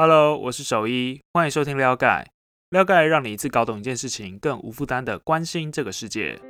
[0.00, 2.30] Hello，我是守一，欢迎收听撩盖。
[2.70, 6.40] 撩盖让你一次搞懂一件事情，更无负担的关心这个世界。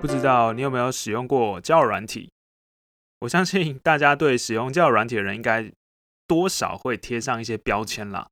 [0.00, 2.32] 不知道你有没有使用过交友软体？
[3.20, 5.70] 我相信大家对使用交友软体的人，应该
[6.26, 8.26] 多少会贴上一些标签啦，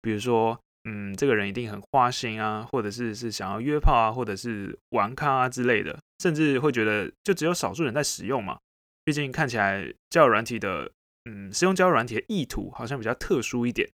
[0.00, 0.60] 比如说。
[0.86, 8.58] 嗯，这个人一定很花心啊，或者是是想要约炮啊，或者是玩咖啊之类的，甚至会觉得就只有少数人在使用嘛。
[9.04, 10.90] 毕竟看起来交友软体的，
[11.26, 13.90] 嗯，使用交友软体的意图好像比较特殊一点，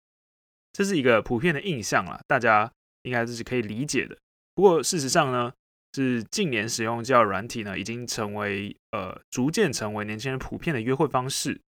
[0.72, 2.70] 这是一个普遍的印象啦，大家
[3.02, 4.16] 应该是可以理解的。
[4.54, 5.52] 不过事实上呢，
[5.92, 11.60] 是近年使用交友软体呢，已经成为呃，逐渐成为年轻人普遍的约会方式，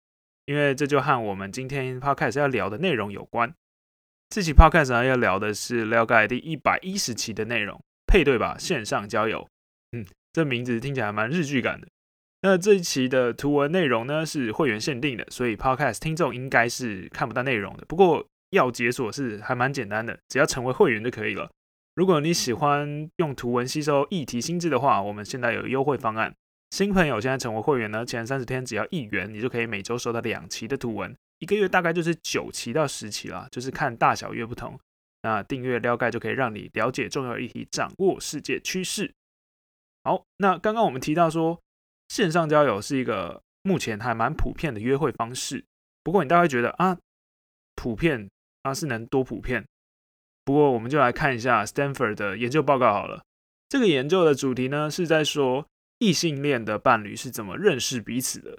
[0.44, 3.54] 因为这就和我们今天 podcast 要聊的内容有关。
[4.28, 9.48] 这期 podcast 呢要聊的是了解第一百一十期的内容，配对吧线上交友。
[9.92, 11.88] 嗯，这名字听起来蛮日剧感的。
[12.42, 17.84] 那这一期的图文内容呢是会员限定的，所以 podcast 听众应该是看不到内容的。
[17.86, 21.50] 不过要解锁是还蛮简单的，只要成为会员就可以了。
[21.94, 26.34] 如果你喜欢用图文吸收议题心智的话，我们现在有优惠方案。
[26.70, 31.14] 新朋友现在成为会员呢，前三十天只要一元，你就可以每周收到两期的图文。
[31.40, 34.78] 一个月大概就是九期到十期啦，就是看大小月不同。
[35.22, 39.12] 那订阅了解就可以让你了解重要议题，掌握世界趋势。
[40.02, 41.60] 好，那刚刚我们提到说，
[42.08, 45.64] 线上交友是一个目前还蛮普遍的约会方式。
[46.02, 46.98] 不过你大概觉得啊，
[47.76, 48.30] 普遍
[48.62, 49.66] 啊是能多普遍？
[50.44, 53.22] 不过我们就来看一下 Stanford 的研究报告好了。
[53.68, 55.66] 这个研究的主题呢是在说
[55.98, 58.58] 异性恋的伴侣是怎么认识彼此的。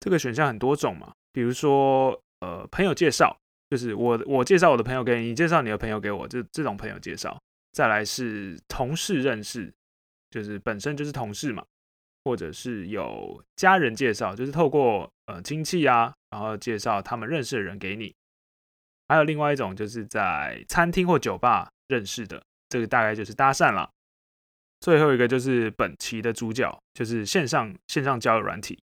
[0.00, 1.12] 这个选项很多种嘛。
[1.34, 3.36] 比如说，呃，朋友介绍，
[3.70, 7.40] 就是我我介绍我的朋友给你，你介绍你的朋友给我，这这种朋友介绍。
[7.72, 9.72] 再来是同事认识，
[10.32, 11.64] 就是本身就是同事嘛，
[12.24, 18.12] 或者是有家人介绍，就是透过呃亲戚啊，然后介绍他们认识的人给你。
[19.08, 23.90] 还有另外一种就是在餐厅或酒吧认识的，这个大概就是搭讪了。
[24.80, 28.82] 最后一个就是本期的主角，就是线上线上交友软体。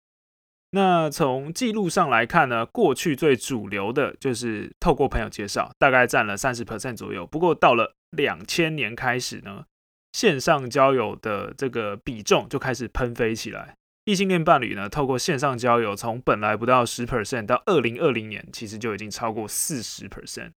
[0.71, 7.27] 那从记录上来看呢，过去最主流的就是透过朋友介绍，大概占了三十 percent 左右。
[7.27, 9.65] 不过到了两千年开始呢，
[10.13, 13.75] 线上交友的这个比重就开始喷飞起来。
[14.05, 20.51] 异性恋伴侣呢，透过线上交友，从本来不到十 percent 到二零二零年，其实就已经超过四十 percent。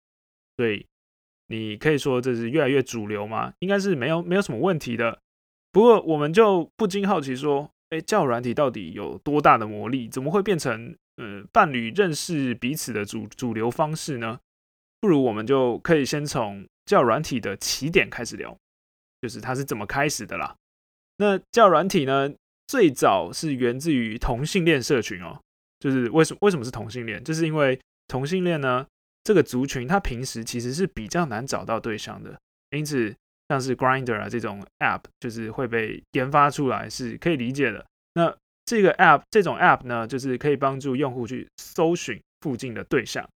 [0.57, 0.85] 所以
[1.47, 3.53] 你可以说这是越来越主流吗？
[3.59, 5.21] 应该是没有没有什么问题的。
[5.71, 7.71] 不过我们就不禁好奇说。
[7.89, 10.09] 哎，交友软体到底有多大的魔力？
[10.09, 14.39] 怎么会变成呃伴侣认识彼此的主主流方式呢？
[14.99, 18.57] 不如我们就可以先从交友软体的起点开始聊，
[19.25, 20.55] 就是它是怎么开始的啦。
[21.17, 22.31] 那交友软体呢，
[22.67, 25.41] 最早是源自于同性恋社群哦。
[25.79, 27.23] 就是为什么为什么是同性恋？
[27.23, 28.85] 就是因为同性恋呢
[29.23, 33.15] 这个族群，它平时其实是比较难找到对象的，因此。
[33.47, 37.85] 像是 Grinder 啊这种 App，就是会被研发出来，是可以理解的。
[38.15, 38.35] 那
[38.65, 43.29] 这个 App 这种 App 呢，就是可以帮助用户去搜寻附近的对象。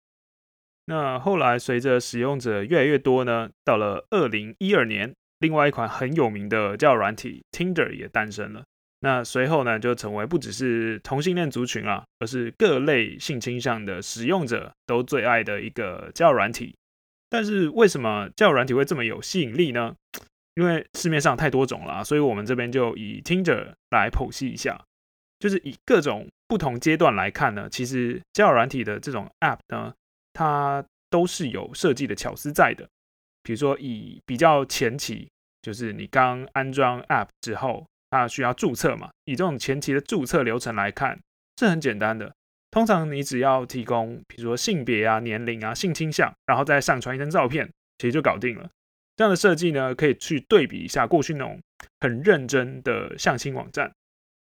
[0.85, 8.63] 那后来随着使用者越来越多呢，到了二零一二年，另外一款很有名的交友软体 Tinder 也诞生了。
[8.99, 16.75] 那随后呢，就成为不只是同性恋族群啊，而是各类性倾向的使用者都最爱的一个交友软体。
[17.29, 19.93] 但是为什么交友软体会这么有吸引力呢？
[20.55, 24.83] 因为市面上太多种了，所以我们这边就以 Tinder 来剖析一下。
[25.37, 29.93] 就是以各种不同阶段来看呢，其实交友软体的这种 App 呢，
[30.33, 32.89] 它都是有设计的巧思在的。
[33.47, 35.25] 比如说以比较前期，
[35.61, 39.09] 就是你刚安装 App 之后，它需要注册嘛。
[39.23, 41.17] 以这种前期的注册流程来看，
[41.57, 42.35] 是很简单的。
[42.71, 48.69] 通常你只要提供，比如说性别啊、年龄啊、性倾向，然后再上传一张照片，其实就搞定了。
[49.15, 51.57] 这样的设计呢，可以去对比一下过去那种
[52.01, 53.89] 很认真的相亲网站，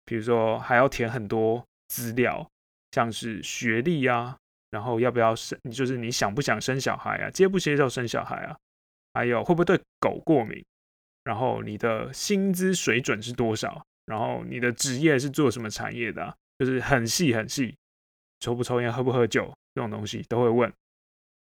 [0.05, 2.49] 比如说还要填很多资料，
[2.93, 4.35] 像是学历啊，
[4.71, 8.57] 然后要不要生，就是你想不想生小孩啊，接不接受生小孩啊，
[9.17, 10.63] 还有会不会对狗过敏，
[11.23, 17.75] 然后你的薪资水准是多少，然后你的职业是做什么产业的，就是很细很细。
[18.39, 20.71] 抽不抽烟、喝不喝酒这种东西都会问。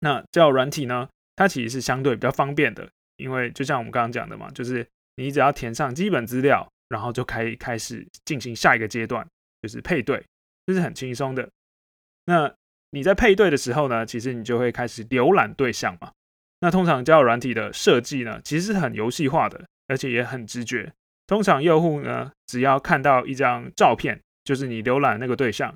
[0.02, 1.08] 那叫软体呢？
[1.38, 4.86] 它其实是相对比较方便的，因为就像我们刚刚讲的嘛，就是
[5.16, 9.26] 你只要填上基本资料，然后就可以开始进行下一个阶段，
[9.62, 10.22] 就是配对，
[10.66, 11.50] 这是很轻松的。
[12.26, 12.54] 那
[12.90, 16.12] 你在配对的时候呢，其实你就会开始浏览对象嘛。
[16.62, 20.94] 那通常交友软体的设计呢，其实是很游戏化的，而且也很直觉。
[21.28, 25.74] 通常用户呢，只要看到一张照片，就是你浏览那个对象，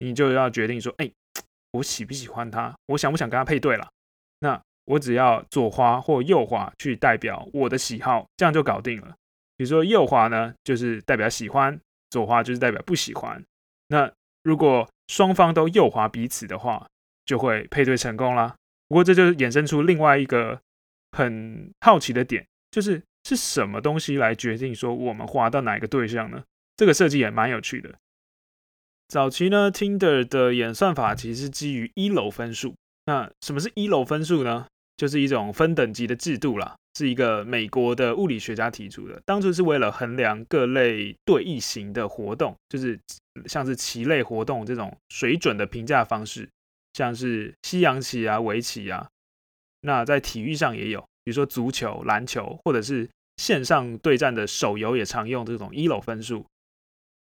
[0.00, 1.10] 你就要决定说，哎，
[1.72, 3.88] 我喜不喜欢他，我想不想跟他配对了？
[4.40, 9.14] 那我只要左滑或右滑去代表我的喜好，这样就搞定了。
[9.56, 11.78] 比如说右滑呢，就是代表喜欢；
[12.10, 13.40] 左滑就是代表不喜欢。
[13.86, 14.10] 那
[14.42, 16.84] 如果双方都右滑彼此的话，
[17.24, 18.56] 就会配对成功啦。
[18.88, 20.60] 不过这就衍生出另外一个
[21.12, 23.02] 很好奇的点，就是。
[23.26, 26.44] 是什么东西来决定说我们滑到哪一个对象呢？
[26.76, 27.90] 这个设计也蛮有趣的。
[29.08, 32.74] 早期呢，Tinder 的演算法其实是基于一楼分数。
[33.06, 34.66] 那什么是一楼分数呢？
[34.98, 39.18] 就是一种分等级的制度啦，是一个美国的物理学家提出的。
[39.24, 43.00] 当初是为了衡量各类对弈型的活动，就是
[43.46, 46.46] 像是棋类活动这种水准的评价方式，
[46.94, 49.10] 像是西洋棋啊、围棋啊。
[49.82, 51.04] 那在体育上也有。
[51.24, 53.08] 比如说足球、篮球，或者是
[53.38, 56.44] 线上对战的手游，也常用这种一楼分数。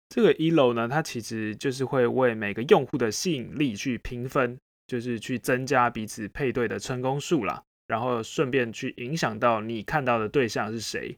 [0.09, 4.57] 这个一楼呢，它其实就是会为每个用户的吸引力去评分，
[4.87, 11.15] 就是去增加彼此配对的成功数啦，然后顺便去影响到你看到的对象是谁。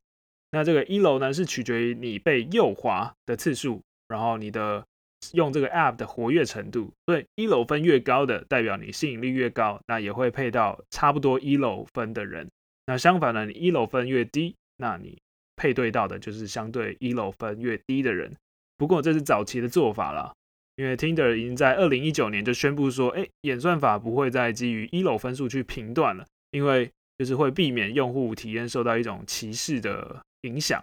[0.51, 4.85] 那这个一楼呢，是取决于你被右滑的次数，然后你的。
[5.33, 12.47] 用这个 App 的活跃程度，所以一楼分越高的，代表你吸引力越高，那也会配到差不多一楼分的人。
[12.85, 15.17] 那相反呢，你一楼分越低，那你
[15.55, 18.33] 配对到的就是相对一楼分越低的人。
[18.77, 20.31] 不过这是早期的做法了，
[20.75, 30.81] 因为 Tinder 已经在二零一九年就宣布说，哎，演算法不会再基于一楼分数去评断了，因为就是会避免用户体验受到一种歧视的影响。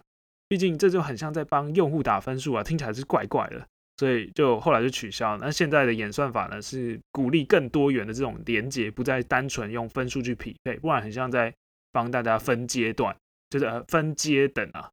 [0.48, 3.66] 毕竟这就很像在帮用户打分数啊，听起来是怪怪的。
[3.96, 5.36] 所以就后来就取消。
[5.38, 11.54] 那现在的演算法呢，是鼓励更多元的这种连接，不再单纯用分数去匹配，不然很像在
[11.92, 13.16] 帮大家分阶段，
[13.50, 14.90] 就是分阶等啊。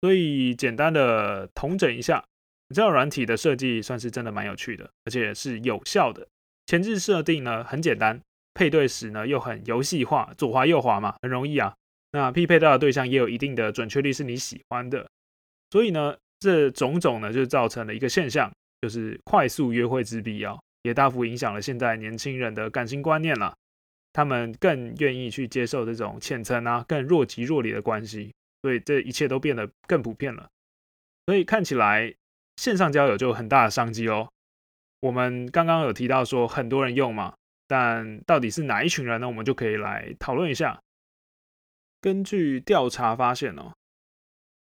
[0.00, 2.24] 所以简单的统整一下，
[2.74, 6.26] 这个软体的设计算是真的蛮有趣的，而且是有效的。
[6.66, 8.18] 前置设定呢很简单，
[8.54, 11.74] 配对时呢又很游戏化，左滑右滑嘛，很容易啊。
[12.12, 15.06] 那匹配到的对象也有一定的准确率是你喜欢的，
[15.70, 16.16] 所以呢。
[16.40, 18.50] 这种种呢，就造成了一个现象，
[18.80, 23.54] 就是快速约会之必要，也大幅影响了现在年轻人的感情观念了。
[24.12, 28.32] 他们更愿意去接受这种浅层啊、更若即若离的关系，
[28.62, 30.48] 所以这一切都变得更普遍了。
[31.26, 32.12] 所以看起来
[32.56, 34.28] 线上交友就有很大的商机哦。
[35.00, 37.34] 我们刚刚有提到说很多人用嘛，
[37.68, 39.28] 但到底是哪一群人呢？
[39.28, 40.80] 我们就可以来讨论一下。
[42.00, 43.72] 根据调查发现哦。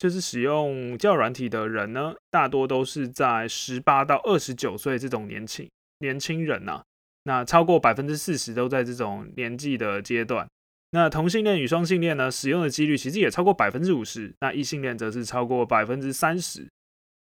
[0.01, 5.69] 就是使用交友软体的人呢，大多都是在十八到二十九岁这种年轻
[5.99, 6.81] 年轻人呐。
[7.25, 10.47] 那超过百分之四十都在这种年纪的阶段。
[10.89, 14.33] 那同性恋与双性恋呢，使用的几率其实也超过百分之五十。
[14.39, 16.67] 那异性恋则是超过百分之三十。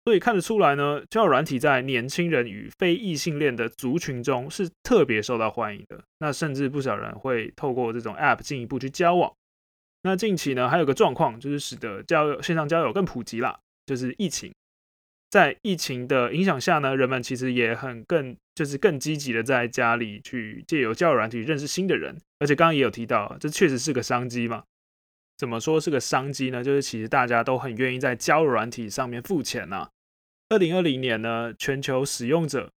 [0.06, 6.02] 所以看得出来呢，交友软体在年轻人与非异性恋的族群中是特别受到欢迎的。
[6.20, 9.30] 那甚至不少人会透过这种 App 进一步去交往。
[10.04, 14.52] 那近期呢，还有个状况，就是使得交友线上交友更普及啦，就是疫情。
[15.30, 24.64] 在疫情的影响下呢，人们其实也很更就是更积极的在家里去借由交友软体认识新的人，而且刚刚也有提到，这确实是个商机嘛。
[25.38, 26.64] 怎么说是个商机呢？
[26.64, 29.90] 就是其实大家都很愿意在交友软体上面付钱呐。
[30.50, 32.72] 二零二零年呢，全球使用者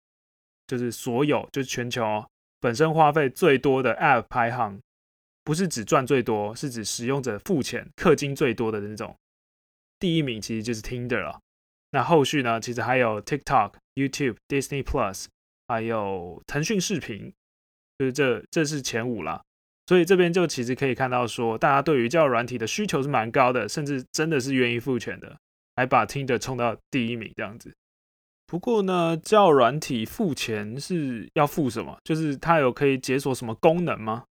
[0.66, 2.26] 就是所有就是全球
[2.60, 4.78] 本身花费最多的 App 排行。
[5.44, 9.16] 不是只赚最多，是指使用者付钱氪金最多的那种。
[9.98, 11.40] 第一名其实就是 Tinder 了。
[11.90, 15.26] 那后续呢，其实还有 TikTok、YouTube、Disney Plus，
[15.68, 17.32] 还有腾讯视频，
[17.98, 19.42] 就是这这是前五了。
[19.86, 25.36] 所以这边就其实可以看到说，大家对于交友软体的需求是蛮高的，甚至真的是愿意付钱的，
[25.76, 27.74] 还把 Tinder 冲到第一名这样子。
[28.46, 31.98] 不过呢，教软体付钱是要付什么？
[32.04, 34.24] 就是它有可以解锁什么功能吗？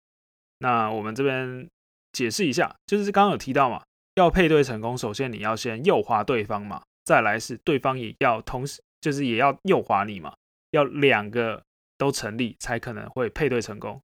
[0.62, 1.68] 那我们这边
[2.14, 3.82] 解释一下，就是刚刚有提到嘛，
[4.14, 10.36] 要配对成功，首先你要先右滑对方嘛，再来是对方也要同时，就是也要右滑你嘛，
[10.70, 11.64] 要两个
[11.98, 14.00] 都成立才可能会配对成功。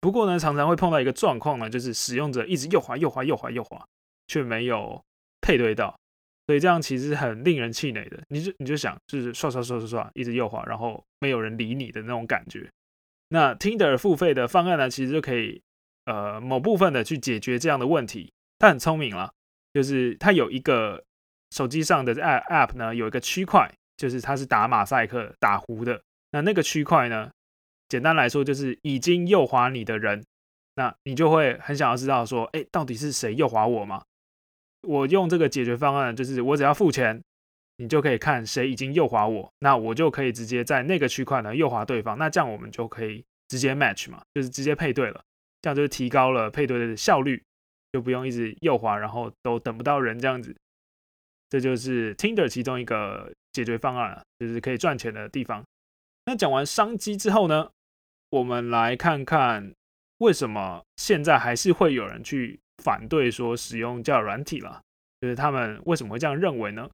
[0.00, 3.84] 不过呢，常常会碰到一个状况呢，就是使用者一直右滑右滑右滑右滑，
[4.28, 5.02] 却没有
[5.40, 5.98] 配对到，
[6.46, 8.22] 所以这样其实很令人气馁的。
[8.28, 12.70] 你就你就想，就是刷刷刷刷刷，一直右滑，然后没有人理你的那种感觉。
[13.30, 15.60] 那 Tinder 付费的方案呢，其实就可以。
[16.06, 19.32] 呃，某部分的去解决这样的问题，他很聪明了，
[19.72, 21.04] 就是他有一个
[21.50, 26.00] 手机上的 App App 呢，有一个区块，就是它是打马赛克、打糊的。
[26.32, 27.30] 那那个区块呢，
[27.88, 30.24] 简单来说就是已经右滑你的人，
[30.74, 34.02] 那你就会很想要知道说，哎，到底是谁右滑我吗？
[34.82, 37.20] 我用这个解决方案，就是我只要付钱，
[37.78, 45.20] 你就可以看谁已经右滑我，那我就可以直接在那个区块呢右滑对方，那这样我们就可以直接 match 嘛，就是直接配对了，
[45.66, 47.42] 这样就提高了配对的效率，
[47.90, 50.54] 就不用一直右滑，然后都等不到人这样子。
[51.50, 55.64] 这就是 Tinder 其中一个解决方案，就是可以赚钱的地方。
[56.26, 57.68] 那讲完商机之后呢，
[58.30, 59.74] 我们来看看
[60.18, 64.80] 为什么现在还是会有人去反对说使用交友软体了，
[65.20, 66.88] 就是他们为什么会这样认为呢？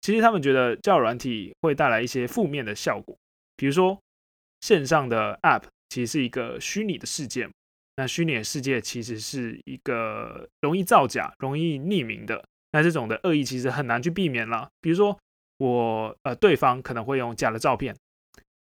[0.00, 3.14] 其实他们觉得交友软体会带来一些负面的效果，
[3.54, 4.00] 比如说
[4.62, 7.50] 线上的 App 其实是一个虚拟的世界，
[7.96, 12.44] 那虚拟的世界其实是一个容易造假、容易匿名的。
[12.72, 14.68] 那这种的恶意其实很难去避免了。
[14.80, 15.16] 比如说，
[15.58, 17.94] 我呃，对方可能会用假的照片，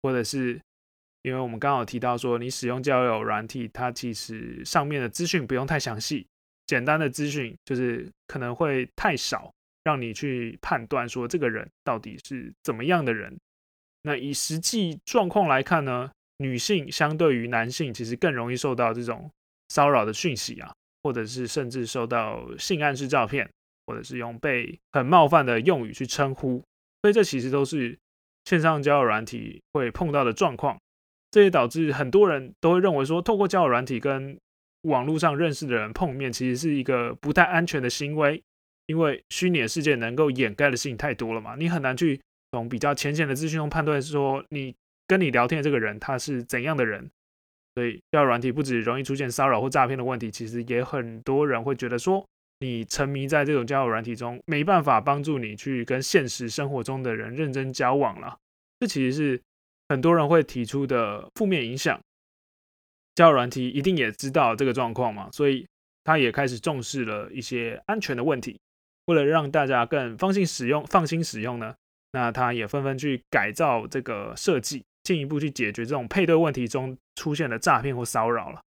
[0.03, 0.61] 或者是
[1.23, 6.27] 因为我们刚好提到说，你使用交友软体，它其实上面的资讯不用太详细，
[6.67, 9.51] 简单的资讯就是可能会太少，
[9.83, 13.35] 让你去判断说这个人到底是怎么样的人。
[14.03, 16.11] 那以实际状况来看呢，
[16.43, 19.31] 女性相对于男性其实更容易受到这种
[19.69, 20.71] 骚扰的讯息啊，
[21.01, 23.49] 或者是甚至受到性暗示照片。
[23.85, 26.63] 或者是用被很冒犯的用语去称呼，
[27.01, 27.99] 所以这其实都是
[28.45, 30.79] 线上交友软体会碰到的状况。
[31.31, 34.39] 这也导致很多人都会认为说，透过交友软体跟
[34.83, 38.41] 网络上认识的人碰面，其实是一个不太安全的行为，
[38.85, 42.21] 因为虚拟的世界能够掩盖的事情太多了嘛，你很难去
[42.53, 44.73] 从比较浅显的资讯中判断说，你
[45.13, 47.09] 跟你聊天的这个人他是怎样的人。
[47.75, 52.25] 所以交友软体不止容易出现骚扰或诈骗的问题，其实也很多人会觉得说。
[52.59, 58.37] 你沉迷在这种交友软体中，没办法帮助你去跟现实生活中的人认真交往了。
[58.79, 59.41] 这其实是
[59.89, 61.99] 很多人会提出的负面影响。
[63.15, 65.67] 交友软体一定也知道这个状况嘛，所以
[66.05, 68.57] 他也开始重视了一些安全的问题。
[69.07, 71.75] 为了让大家更放心使用、放心使用呢，
[72.13, 78.61] 那他也纷纷去改造这个设计，进一步去解决这种配对问题中出现的诈骗或骚扰了。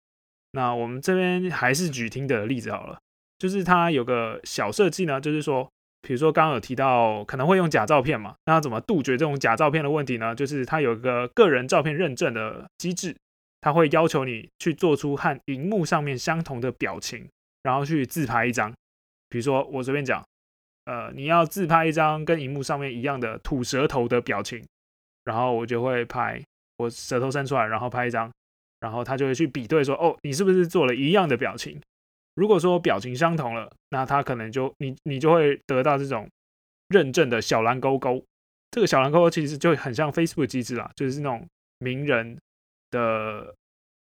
[0.51, 2.97] 那我们这边还是举听的例子好了。
[3.39, 5.69] 就是它有个小设计呢，就是说，
[6.01, 10.33] 比如说刚刚有提到可能会用假照片嘛，那怎么杜绝这种假照片的问题呢？
[10.33, 13.13] 就是它有个个人照片认证的机制，
[13.59, 17.27] 它会要求你去做出和荧幕上面相同的表情，
[17.63, 18.71] 然后去自拍一张。
[19.27, 20.23] 比如说我随便讲，
[20.85, 24.63] 呃，你要自拍一张跟荧幕上面一样的吐舌头的表情，
[25.25, 26.41] 然后我就会拍
[26.77, 28.31] 我舌头伸出来，然后拍一张，
[28.79, 31.79] 然后他就会去比对说，哦，你是不是做了一样的表情？
[32.35, 36.27] 如果说表情相同了，那他可能就你你就会得到这种
[36.89, 38.23] 认证的小蓝勾勾。
[38.71, 42.37] 这个小蓝勾勾其实就很像 Facebook 机制啦，就是那种名人
[42.89, 43.53] 的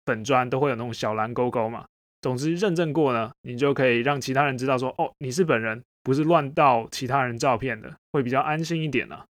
[0.05, 1.85] 粉砖都会有那种小蓝勾勾嘛。
[2.21, 9.25] 总之认证过呢，你就可以让其他人知道说，哦，你是本人，不是乱盗其他人照片的，会比较安心一点呢。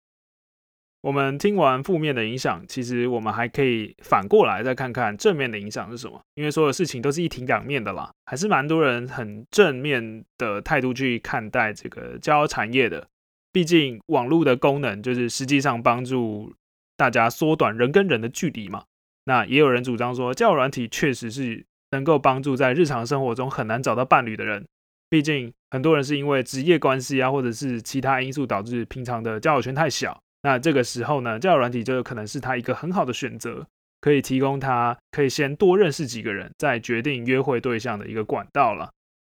[1.02, 6.20] 我们听完负面的影响，其实我们还可以反过来再看看正面的影响是什么。
[6.36, 13.08] 因为所有事情都是一体两面的啦，还是蛮多人很正面的态度去看待这个交友产业的。
[13.54, 16.54] 毕竟网络的功能就是实际上帮助
[16.98, 18.84] 大家缩短人跟人的距离嘛。
[19.24, 24.66] 那也有人主张说，交友软体确实是能够帮助在日常生活中很难找到伴侣的人。
[25.10, 30.22] 毕竟很多人是因为职业关系啊，或者是其他因素导致平常的交友圈太小。
[30.42, 33.68] 那这个时候呢，交友软体就有可能是他一个很好的选择，
[34.00, 38.90] 可以提供他可以先多认识几个人，再决定约会对象的一个管道了。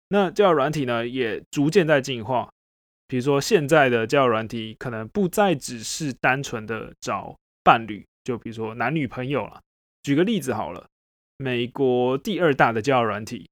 [0.09, 2.51] 那交友软体呢，也逐渐在进化。
[3.07, 9.61] 比如说，现在的交友软体可能不再只是单纯的找伴侣，就比如说男女朋友了。
[10.03, 10.87] 举个例子好了，
[11.37, 13.49] 美国第二大的交友软体，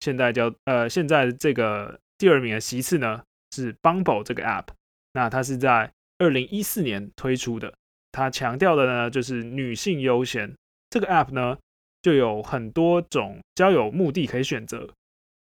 [0.00, 3.22] 现在叫呃，现在这个第二名的其次呢
[3.52, 4.66] 是 Bumble 这个 App，
[5.12, 5.92] 那它是在。
[6.18, 7.72] 二零一四年推出的，
[8.12, 10.54] 它强调的呢就是女性优先。
[10.90, 11.58] 这个 app 呢
[12.02, 14.88] 就有很多种交友目的可以选择，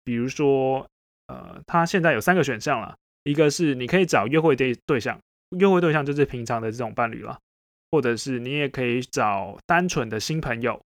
[0.04, 0.86] 比如说，
[1.28, 5.20] 呃，它现在有三个选项了，一个是你可以找约会对对象，
[5.58, 7.38] 约会对象就是平常的这种伴侣了，
[7.92, 10.82] 或者是你也可以找单纯的新朋友。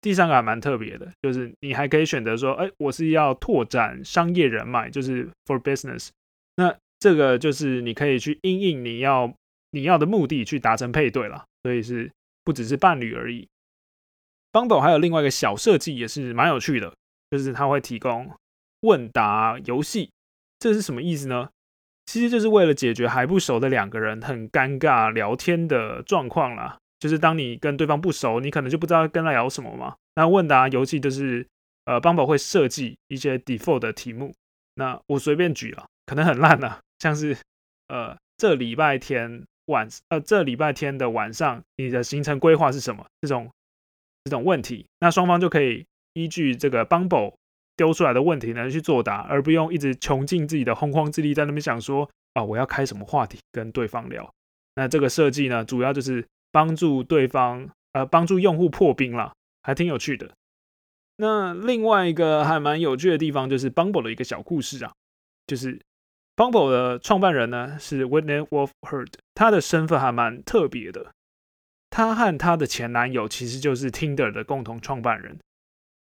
[0.00, 6.10] 第三个还蛮特别的，就是你还可以选择说，哎，我是要拓展商业人脉，就是 for business。
[6.56, 9.30] 那这个就是你可以去应应你要
[9.72, 12.10] 你要的目的去达成配对了，所以是
[12.42, 13.46] 不只是伴侣而已。
[14.50, 16.94] Bumble 还有另外一个小设计也是蛮有趣的，
[17.30, 18.32] 就是它会提供
[18.80, 20.12] 问答游戏，
[20.58, 21.50] 这是什么意思呢？
[22.06, 26.78] 其实就是为了解决还不熟的两个人很尴尬聊天的状况啦。
[26.98, 29.96] 就是当你跟对方不熟，你可能就不知道跟他聊什么嘛。
[30.14, 31.46] 那问答游戏就是，
[31.84, 34.32] 呃，b 就是呃，Bumble 会设计一些 default 的题目。
[34.76, 35.84] 那我随便举了。
[36.06, 37.36] 可能很烂啊，像是
[37.88, 43.06] 呃这礼拜天晚呃这礼拜天的晚上，你的行程规划是什么？
[43.20, 43.50] 这种
[44.24, 47.34] 这种问题，那双方就可以依据这个 Bumble
[47.76, 54.32] 丢出来的问题呢去作答，而不用一直穷尽自己的洪荒之力在那边想说啊我要开什么话题跟对方聊。
[54.76, 59.32] 那这个设计呢，主要就是帮助对方呃帮助用户破冰了，
[59.62, 60.30] 还挺有趣的。
[61.16, 64.92] 那另外一个还蛮有趣的地方就是 Bumble 的一个小故事啊，
[65.46, 65.80] 就是
[66.36, 71.12] Bumble 的创办人呢是 Whitney Wolf Herd，他的身份还蛮特别的。
[71.90, 75.38] 他和他的前男友其实就是 Tinder 的共同创办人。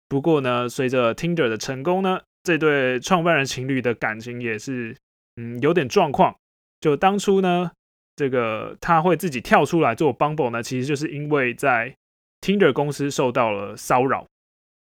[0.09, 4.97] 不过呢，随着 Tinder 的成功呢，这对创办人情侣的感情也是
[5.37, 6.35] 嗯有点状况。
[6.81, 7.71] 就当初呢，
[8.17, 11.95] 这个他会自己跳出来做 Bumble 呢，其实就是因为在
[12.41, 14.27] Tinder 公司受到了骚扰。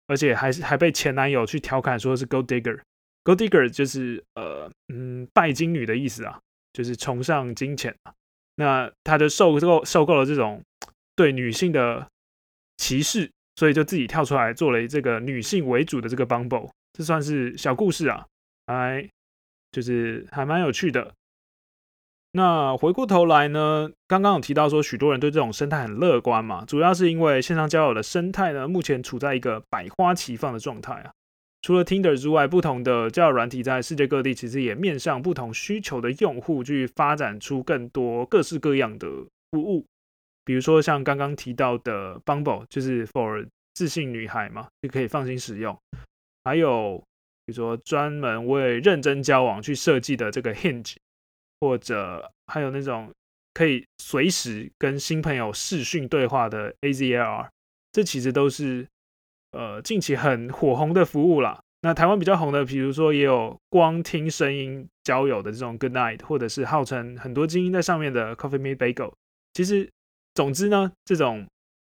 [0.08, 2.82] 而且还是还被前男友去调侃说是 Go Digger
[3.24, 6.40] Goldigger 就是呃嗯拜金女的意思啊，
[6.74, 8.14] 就是崇尚金钱啊。
[8.56, 10.62] 那他就受够受够了这种
[11.16, 12.08] 对女性的
[12.78, 18.26] 歧视，所以就自己跳出来做了这个女性为主的这个 Bumble，这算是小故事啊，
[18.68, 19.08] 还
[19.72, 21.14] 就是还蛮有趣的。
[22.34, 31.12] 那回过头来呢，刚刚有提到说，许多人对这种生态很乐观嘛，主要是因为线上交友的生态呢，目前处在一个百花齐放的状态啊。
[31.62, 39.08] 除了 Tinder 之外，不同的交友软体在世界各地其实也面向不同需求的用户去发展出更多各式各样的
[39.52, 39.86] 服务。
[40.44, 45.78] 比如说像刚刚提到的 Bumble，就是 for 自信女孩嘛，就可以放心使用。
[46.44, 46.98] 还有
[47.46, 50.96] 比如说专门为认真交往去设计的这个 Hinge。
[51.64, 53.12] 或者还有那种
[53.54, 57.50] 可以随时跟新朋友视讯对话的 AZLR，
[57.92, 58.88] 这其实都是
[59.52, 61.60] 呃近期很火红的服务啦。
[61.82, 69.14] 那台湾比较红的，比如说也有光听声音交友的这种 Good Night，或者是号称很多精英在上面的 Coffee Mate Bagel。
[69.54, 69.90] 其实
[70.34, 71.48] 总之呢，这种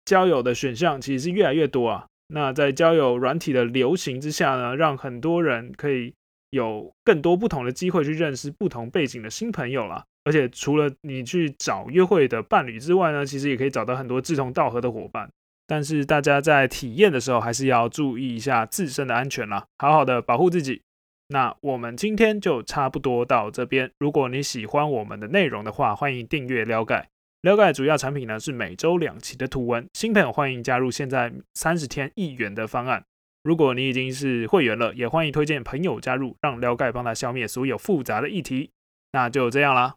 [0.05, 2.05] 交友的选项其实是越来越多啊。
[2.27, 6.13] 那在交友软体的流行之下呢，让很多人可以。
[6.51, 15.29] 有更多不同的机会去认识不同背景的新朋友啦，而且除了你去找约会的伴侣之外呢，其实也可以找到很多志同道合的伙伴。
[15.67, 20.81] 但是大家在体验的时候，还是要注意一下自身的安全啦，好好的保护自己。
[21.27, 23.91] 那我们今天就差不多到这边。
[23.99, 27.09] 如果你喜欢我们的内容的话，欢迎订阅撩盖。
[27.41, 33.03] 撩盖主要产品呢是每周两期的图文，新朋友欢迎加入现在三十天一元的方案。
[33.43, 38.71] 如果你已经是会员了，也欢迎推荐朋友加入，让撩盖帮他消灭所有复杂的议题。
[39.11, 39.95] 那就这样啦，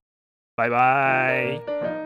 [0.55, 2.00] 拜拜。